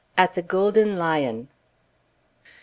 [0.17, 1.43] AT THE GOLDEN LION.
[1.43, 2.49] Mr.